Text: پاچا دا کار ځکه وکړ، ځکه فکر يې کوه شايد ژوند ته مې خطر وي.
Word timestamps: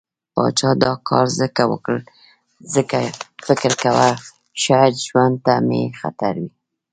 پاچا 0.33 0.71
دا 0.83 0.93
کار 1.07 1.25
ځکه 1.39 1.63
وکړ، 1.71 1.97
ځکه 2.73 2.97
فکر 3.47 3.71
يې 3.73 3.77
کوه 3.83 4.07
شايد 4.63 4.93
ژوند 5.07 5.35
ته 5.45 5.53
مې 5.67 5.81
خطر 5.99 6.33
وي. 6.41 6.51